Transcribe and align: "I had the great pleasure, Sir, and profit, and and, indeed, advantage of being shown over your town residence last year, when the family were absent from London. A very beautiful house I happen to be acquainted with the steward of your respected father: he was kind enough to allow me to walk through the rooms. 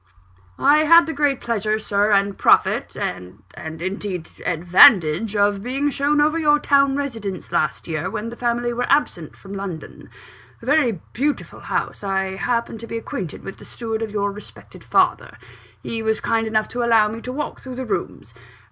"I 0.57 0.79
had 0.79 1.05
the 1.05 1.13
great 1.13 1.39
pleasure, 1.39 1.77
Sir, 1.77 2.11
and 2.11 2.35
profit, 2.35 2.95
and 2.97 3.43
and, 3.53 3.83
indeed, 3.83 4.31
advantage 4.47 5.35
of 5.35 5.61
being 5.61 5.91
shown 5.91 6.19
over 6.19 6.39
your 6.39 6.57
town 6.57 6.95
residence 6.95 7.51
last 7.51 7.87
year, 7.87 8.09
when 8.09 8.29
the 8.29 8.35
family 8.35 8.73
were 8.73 8.89
absent 8.89 9.37
from 9.37 9.53
London. 9.53 10.09
A 10.59 10.65
very 10.65 10.93
beautiful 11.13 11.59
house 11.59 12.03
I 12.03 12.29
happen 12.37 12.79
to 12.79 12.87
be 12.87 12.97
acquainted 12.97 13.43
with 13.43 13.57
the 13.59 13.65
steward 13.65 14.01
of 14.01 14.09
your 14.09 14.31
respected 14.31 14.83
father: 14.83 15.37
he 15.83 16.01
was 16.01 16.19
kind 16.19 16.47
enough 16.47 16.67
to 16.69 16.81
allow 16.81 17.07
me 17.07 17.21
to 17.21 17.31
walk 17.31 17.61
through 17.61 17.75
the 17.75 17.85
rooms. 17.85 18.33